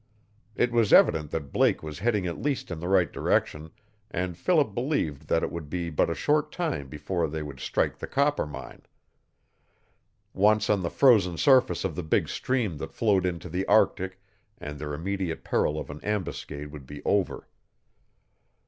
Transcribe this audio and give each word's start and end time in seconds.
It 0.55 0.71
was 0.71 0.91
evident 0.91 1.29
that 1.29 1.51
Blake 1.51 1.83
was 1.83 1.99
heading 1.99 2.25
at 2.25 2.41
least 2.41 2.71
in 2.71 2.79
the 2.79 2.87
right 2.87 3.11
direction 3.13 3.69
and 4.09 4.35
Philip 4.35 4.73
believed 4.73 5.27
that 5.27 5.43
it 5.43 5.51
would 5.51 5.69
be 5.69 5.91
but 5.91 6.09
a 6.09 6.15
short 6.15 6.51
time 6.51 6.87
before 6.87 7.27
they 7.27 7.43
would 7.43 7.59
strike 7.59 7.99
the 7.99 8.07
Coppermine. 8.07 8.81
Once 10.33 10.71
on 10.71 10.81
the 10.81 10.89
frozen 10.89 11.37
surface 11.37 11.83
of 11.83 11.93
the 11.95 12.01
big 12.01 12.29
stream 12.29 12.77
that 12.77 12.95
flowed 12.95 13.27
into 13.27 13.47
the 13.47 13.63
Arctic 13.67 14.19
and 14.57 14.79
their 14.79 14.95
immediate 14.95 15.43
peril 15.43 15.79
of 15.79 15.91
an 15.91 16.03
ambuscade 16.03 16.71
would 16.71 16.87
be 16.87 17.03
over. 17.05 17.47